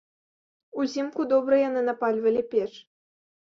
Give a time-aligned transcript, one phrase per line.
[0.83, 2.69] Узімку добра яны напальвалі печ.